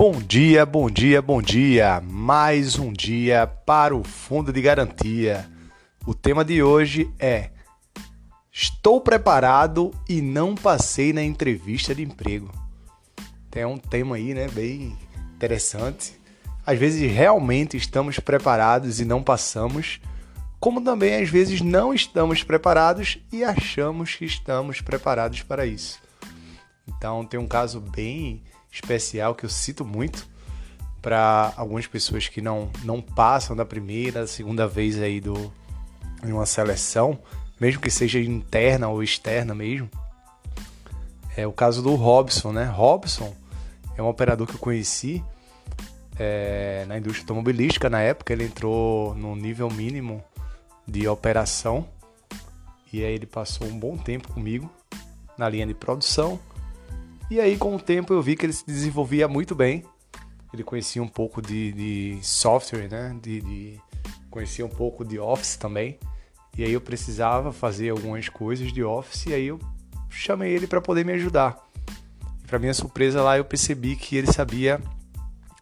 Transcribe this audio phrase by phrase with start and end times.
[0.00, 2.00] Bom dia, bom dia, bom dia.
[2.00, 5.46] Mais um dia para o Fundo de Garantia.
[6.06, 7.50] O tema de hoje é:
[8.50, 12.50] Estou preparado e não passei na entrevista de emprego.
[13.50, 14.96] Tem um tema aí, né, bem
[15.34, 16.18] interessante.
[16.64, 20.00] Às vezes realmente estamos preparados e não passamos,
[20.58, 26.00] como também às vezes não estamos preparados e achamos que estamos preparados para isso.
[26.88, 30.28] Então tem um caso bem especial que eu cito muito
[31.02, 35.52] para algumas pessoas que não, não passam da primeira, segunda vez aí do,
[36.24, 37.18] em uma seleção,
[37.58, 39.88] mesmo que seja interna ou externa mesmo.
[41.36, 42.64] É o caso do Robson, né?
[42.64, 43.34] Robson
[43.96, 45.24] é um operador que eu conheci
[46.18, 47.88] é, na indústria automobilística.
[47.88, 50.22] Na época ele entrou no nível mínimo
[50.86, 51.88] de operação
[52.92, 54.70] e aí ele passou um bom tempo comigo
[55.38, 56.38] na linha de produção
[57.30, 59.84] e aí, com o tempo, eu vi que ele se desenvolvia muito bem.
[60.52, 63.16] Ele conhecia um pouco de, de software, né?
[63.22, 63.80] De, de,
[64.28, 65.98] conhecia um pouco de Office também.
[66.58, 69.60] E aí eu precisava fazer algumas coisas de Office e aí eu
[70.08, 71.56] chamei ele para poder me ajudar.
[72.42, 74.80] E para minha surpresa lá, eu percebi que ele sabia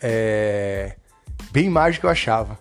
[0.00, 0.96] é,
[1.52, 2.58] bem mais do que eu achava.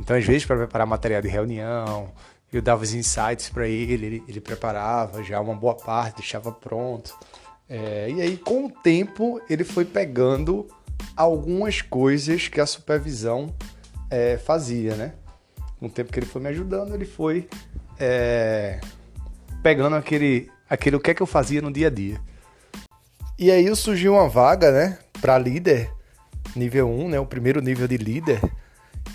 [0.00, 2.10] Então, às vezes, para preparar material de reunião,
[2.52, 7.14] eu dava os insights para ele, ele, ele preparava já uma boa parte, deixava pronto.
[7.68, 10.66] É, e aí, com o tempo, ele foi pegando
[11.16, 13.54] algumas coisas que a supervisão
[14.10, 15.14] é, fazia, né?
[15.78, 17.48] Com o tempo que ele foi me ajudando, ele foi
[17.98, 18.80] é,
[19.62, 22.20] pegando aquele, aquele o que é que eu fazia no dia a dia.
[23.38, 25.90] E aí surgiu uma vaga, né, para líder,
[26.54, 28.40] nível 1, né, o primeiro nível de líder.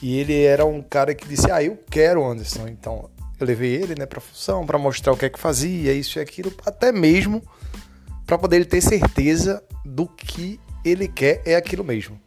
[0.02, 2.68] E ele era um cara que disse: "Ah, eu quero Anderson".
[2.68, 6.20] Então, eu levei ele, né, para função, para mostrar o que é que fazia, isso
[6.20, 7.42] e aquilo, até mesmo
[8.32, 12.18] para poder ele ter certeza do que ele quer é aquilo mesmo.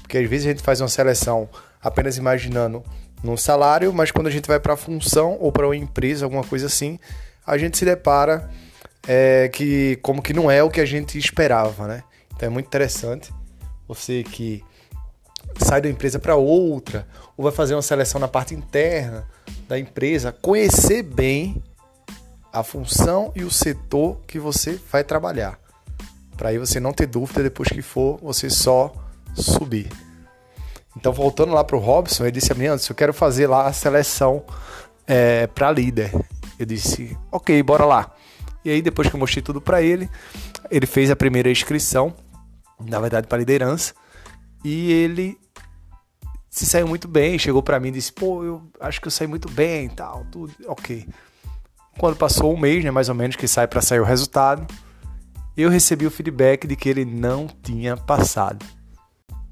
[0.00, 1.48] Porque às vezes a gente faz uma seleção
[1.82, 2.84] apenas imaginando
[3.24, 6.44] num salário, mas quando a gente vai para a função ou para uma empresa, alguma
[6.44, 6.96] coisa assim,
[7.44, 8.48] a gente se depara
[9.08, 12.04] é, que como que não é o que a gente esperava, né?
[12.32, 13.34] Então é muito interessante
[13.88, 14.62] você que
[15.58, 17.04] sai da empresa para outra
[17.36, 19.26] ou vai fazer uma seleção na parte interna
[19.68, 21.60] da empresa, conhecer bem
[22.56, 25.58] a função e o setor que você vai trabalhar.
[26.38, 28.92] Para aí você não ter dúvida depois que for você só
[29.34, 29.90] subir.
[30.96, 33.66] Então, voltando lá para o Robson, ele disse a mim, antes, eu quero fazer lá
[33.66, 34.42] a seleção
[35.06, 36.10] é, para líder.
[36.58, 38.14] Eu disse, ok, bora lá.
[38.64, 40.08] E aí, depois que eu mostrei tudo para ele,
[40.70, 42.14] ele fez a primeira inscrição,
[42.80, 43.92] na verdade, para liderança,
[44.64, 45.38] e ele
[46.48, 47.38] se saiu muito bem.
[47.38, 50.24] Chegou para mim e disse, pô, eu acho que eu saí muito bem e tal,
[50.32, 51.06] tudo, ok.
[51.98, 54.66] Quando passou um mês, né, mais ou menos, que sai para sair o resultado,
[55.56, 58.64] eu recebi o feedback de que ele não tinha passado.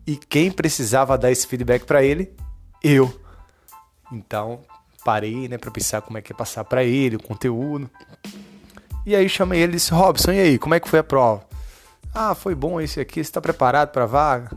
[0.06, 2.34] E quem precisava dar esse feedback para ele?
[2.82, 3.18] Eu.
[4.12, 4.60] Então,
[5.02, 7.90] parei, né, para pensar como é que ia passar para ele, o conteúdo.
[9.06, 11.46] E aí chamei ele e disse: "Robson, e aí, como é que foi a prova?"
[12.14, 14.54] "Ah, foi bom esse aqui, você está preparado para vaga?"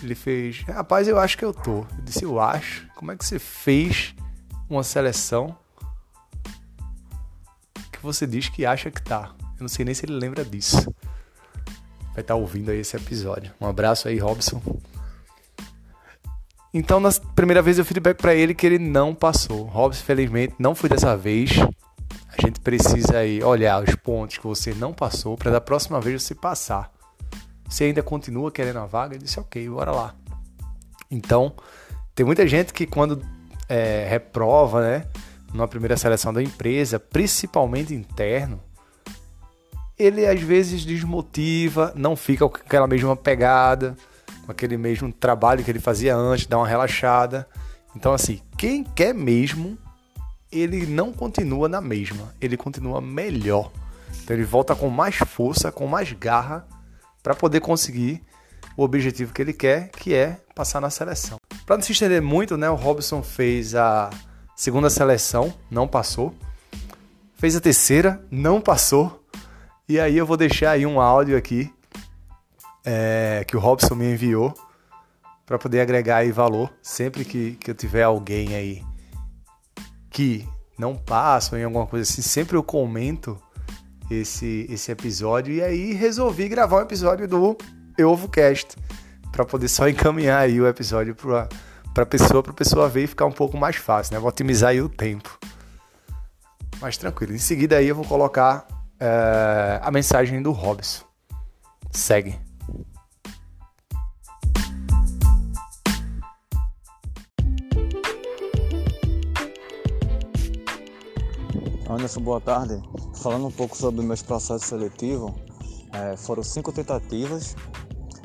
[0.00, 2.86] Ele fez: "Rapaz, eu acho que eu tô." Eu disse: "Eu acho.
[2.94, 4.14] Como é que você fez
[4.68, 5.56] uma seleção
[8.00, 9.34] que você diz que acha que tá.
[9.56, 10.92] Eu não sei nem se ele lembra disso.
[12.12, 13.52] Vai estar tá ouvindo aí esse episódio.
[13.60, 14.60] Um abraço aí, Robson.
[16.72, 19.64] Então, na primeira vez eu feedback para ele que ele não passou.
[19.64, 21.50] Robson, felizmente, não foi dessa vez.
[22.36, 26.22] A gente precisa aí olhar os pontos que você não passou para da próxima vez
[26.22, 26.90] você passar.
[27.68, 29.14] Você ainda continua querendo a vaga?
[29.14, 30.14] Ele disse, ok, bora lá.
[31.10, 31.52] Então,
[32.14, 33.20] tem muita gente que quando
[33.68, 35.06] é, reprova, né?
[35.52, 38.60] Numa primeira seleção da empresa, principalmente interno,
[39.98, 43.96] ele às vezes desmotiva, não fica com aquela mesma pegada,
[44.46, 47.46] com aquele mesmo trabalho que ele fazia antes, dá uma relaxada.
[47.94, 49.76] Então, assim, quem quer mesmo,
[50.50, 53.70] ele não continua na mesma, ele continua melhor.
[54.22, 56.66] Então, ele volta com mais força, com mais garra,
[57.22, 58.22] para poder conseguir
[58.76, 61.36] o objetivo que ele quer, que é passar na seleção.
[61.66, 64.08] Para não se estender muito, né, o Robson fez a
[64.60, 66.34] Segunda seleção, não passou.
[67.32, 69.24] Fez a terceira, não passou.
[69.88, 71.72] E aí eu vou deixar aí um áudio aqui
[72.84, 74.52] é, que o Robson me enviou
[75.46, 78.84] para poder agregar aí valor sempre que, que eu tiver alguém aí
[80.10, 80.46] que
[80.78, 83.40] não passa ou em alguma coisa assim, sempre eu comento
[84.10, 87.56] esse, esse episódio e aí resolvi gravar um episódio do
[87.96, 88.76] EuvoCast
[89.32, 91.48] para poder só encaminhar aí o episódio para
[91.94, 94.20] para pessoa, para pessoa ver e ficar um pouco mais fácil, né?
[94.20, 95.38] Vou otimizar aí o tempo.
[96.80, 97.34] Mas tranquilo.
[97.34, 98.66] Em seguida aí eu vou colocar
[98.98, 101.04] é, a mensagem do Robson.
[101.90, 102.38] Segue.
[111.88, 112.80] Anderson, boa tarde.
[113.20, 115.32] Falando um pouco sobre meus processos seletivos,
[115.92, 117.56] é, foram cinco tentativas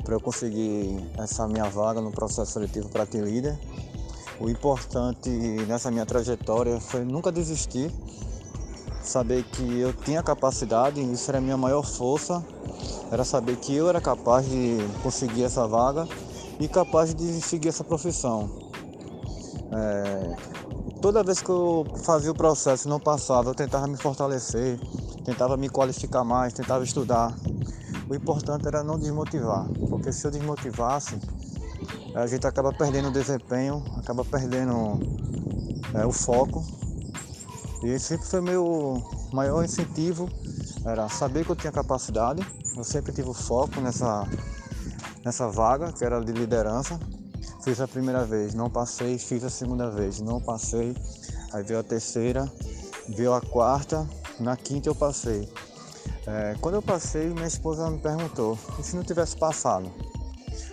[0.06, 3.58] para eu conseguir essa minha vaga no processo seletivo para team leader.
[4.38, 5.28] O importante
[5.66, 7.90] nessa minha trajetória foi nunca desistir,
[9.02, 12.44] saber que eu tinha capacidade, isso era a minha maior força,
[13.10, 16.06] era saber que eu era capaz de conseguir essa vaga
[16.60, 18.48] e capaz de seguir essa profissão.
[19.72, 20.36] É,
[21.02, 24.78] toda vez que eu fazia o processo e não passava, eu tentava me fortalecer,
[25.24, 27.34] tentava me qualificar mais, tentava estudar.
[28.08, 31.18] O importante era não desmotivar, porque se eu desmotivasse,
[32.14, 35.00] a gente acaba perdendo o desempenho, acaba perdendo
[35.94, 36.64] é, o foco.
[37.82, 40.28] E sempre foi meu maior incentivo,
[40.84, 42.46] era saber que eu tinha capacidade.
[42.76, 44.26] Eu sempre tive o foco nessa,
[45.24, 46.98] nessa vaga, que era de liderança.
[47.64, 50.96] Fiz a primeira vez, não passei, fiz a segunda vez, não passei.
[51.52, 52.50] Aí veio a terceira,
[53.08, 54.08] veio a quarta,
[54.38, 55.48] na quinta eu passei.
[56.26, 59.90] É, quando eu passei, minha esposa me perguntou: e se não tivesse passado?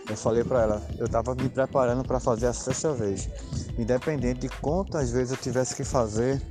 [0.10, 3.30] Eu falei para ela: eu estava me preparando para fazer a sexta vez,
[3.78, 6.42] independente de quantas vezes eu tivesse que fazer,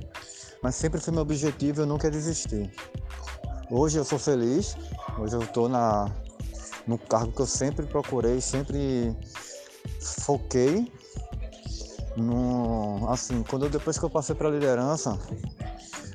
[0.61, 2.71] mas sempre foi meu objetivo, eu nunca desisti.
[3.69, 4.75] Hoje eu sou feliz,
[5.17, 9.15] hoje eu estou no cargo que eu sempre procurei, sempre
[9.99, 10.91] foquei.
[12.15, 15.17] No, assim, quando eu, depois que eu passei para a liderança,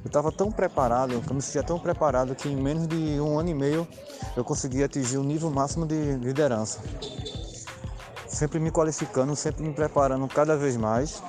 [0.04, 3.48] eu estava tão preparado, eu me sentia tão preparado que em menos de um ano
[3.48, 3.86] e meio
[4.36, 6.80] eu consegui atingir o nível máximo de liderança.
[8.26, 11.22] Sempre me qualificando, sempre me preparando cada vez mais.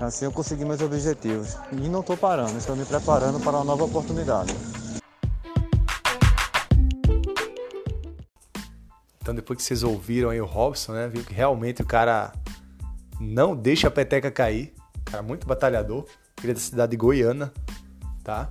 [0.00, 1.56] Assim eu consegui meus objetivos.
[1.72, 4.54] E não estou parando, estou me preparando para uma nova oportunidade.
[9.20, 12.32] Então depois que vocês ouviram aí o Robson, né, viu que realmente o cara
[13.20, 14.74] não deixa a peteca cair.
[15.04, 16.06] Cara muito batalhador.
[16.42, 17.50] Ele é da cidade de Goiânia,
[18.24, 18.50] tá?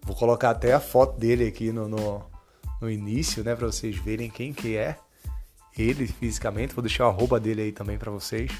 [0.00, 2.24] Vou colocar até a foto dele aqui no, no,
[2.80, 3.54] no início, né?
[3.54, 4.96] Pra vocês verem quem que é
[5.76, 6.74] ele fisicamente.
[6.74, 8.50] Vou deixar o arroba dele aí também para vocês.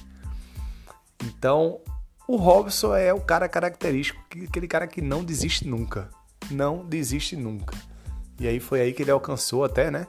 [1.25, 1.81] Então,
[2.26, 6.10] o Robson é o cara característico, aquele cara que não desiste nunca.
[6.50, 7.76] Não desiste nunca.
[8.38, 10.06] E aí foi aí que ele alcançou até, né?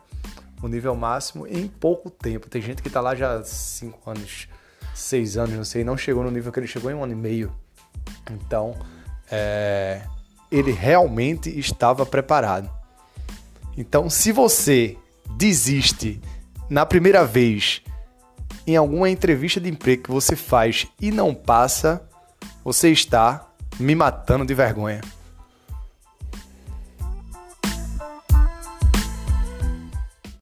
[0.62, 2.50] O nível máximo em pouco tempo.
[2.50, 4.48] Tem gente que tá lá já há 5 anos,
[4.96, 7.16] 6 anos, não sei, não chegou no nível que ele chegou em um ano e
[7.16, 7.54] meio.
[8.32, 8.76] Então,
[9.32, 10.02] é,
[10.52, 12.70] ele realmente estava preparado.
[13.78, 14.98] Então, se você
[15.38, 16.22] desiste
[16.70, 17.82] na primeira vez
[18.66, 22.02] em alguma entrevista de emprego que você faz e não passa,
[22.64, 23.48] você está
[23.80, 25.02] me matando de vergonha.